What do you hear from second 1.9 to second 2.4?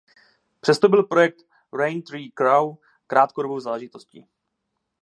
Tree